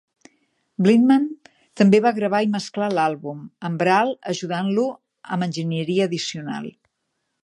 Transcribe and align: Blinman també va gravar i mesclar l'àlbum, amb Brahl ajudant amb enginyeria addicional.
Blinman 0.85 1.25
també 1.81 1.99
va 2.05 2.13
gravar 2.15 2.39
i 2.45 2.49
mesclar 2.55 2.87
l'àlbum, 2.93 3.43
amb 3.69 3.83
Brahl 3.83 4.13
ajudant 4.33 4.71
amb 4.81 5.47
enginyeria 5.49 6.09
addicional. 6.11 6.67